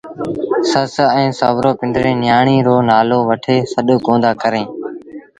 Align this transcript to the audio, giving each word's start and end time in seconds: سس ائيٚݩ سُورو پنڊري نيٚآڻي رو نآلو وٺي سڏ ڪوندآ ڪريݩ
سس 0.71 0.93
ائيٚݩ 1.15 1.35
سُورو 1.39 1.71
پنڊري 1.79 2.13
نيٚآڻي 2.21 2.57
رو 2.67 2.75
نآلو 2.89 3.19
وٺي 3.29 3.57
سڏ 3.73 3.87
ڪوندآ 4.05 4.31
ڪريݩ 4.41 4.67